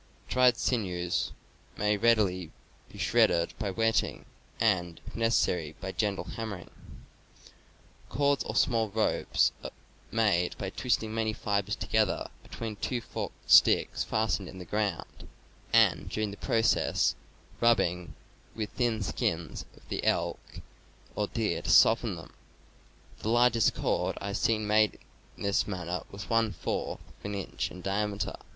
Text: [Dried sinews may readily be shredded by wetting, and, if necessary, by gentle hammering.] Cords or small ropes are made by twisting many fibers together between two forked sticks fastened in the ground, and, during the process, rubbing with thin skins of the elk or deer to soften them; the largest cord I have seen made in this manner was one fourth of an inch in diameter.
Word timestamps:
[Dried 0.27 0.57
sinews 0.57 1.31
may 1.77 1.95
readily 1.95 2.49
be 2.91 2.97
shredded 2.97 3.53
by 3.59 3.69
wetting, 3.69 4.25
and, 4.59 4.99
if 5.05 5.15
necessary, 5.15 5.75
by 5.79 5.91
gentle 5.91 6.23
hammering.] 6.23 6.71
Cords 8.09 8.43
or 8.45 8.55
small 8.55 8.89
ropes 8.89 9.51
are 9.63 9.69
made 10.09 10.57
by 10.57 10.71
twisting 10.71 11.13
many 11.13 11.33
fibers 11.33 11.75
together 11.75 12.31
between 12.41 12.77
two 12.77 12.99
forked 12.99 13.51
sticks 13.51 14.03
fastened 14.03 14.49
in 14.49 14.57
the 14.57 14.65
ground, 14.65 15.27
and, 15.71 16.09
during 16.09 16.31
the 16.31 16.37
process, 16.37 17.13
rubbing 17.59 18.15
with 18.55 18.71
thin 18.71 19.03
skins 19.03 19.65
of 19.77 19.87
the 19.89 20.03
elk 20.03 20.61
or 21.15 21.27
deer 21.27 21.61
to 21.61 21.69
soften 21.69 22.15
them; 22.15 22.33
the 23.19 23.29
largest 23.29 23.75
cord 23.75 24.17
I 24.19 24.29
have 24.29 24.37
seen 24.37 24.65
made 24.65 24.97
in 25.37 25.43
this 25.43 25.67
manner 25.67 26.01
was 26.09 26.27
one 26.27 26.53
fourth 26.53 27.01
of 27.19 27.25
an 27.25 27.35
inch 27.35 27.69
in 27.69 27.81
diameter. 27.83 28.33